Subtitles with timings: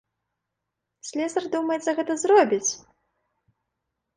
[1.09, 2.67] Слесар, думаеце, гэта зробіць?